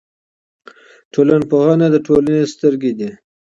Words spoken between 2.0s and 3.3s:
ټولنې سترګې دي.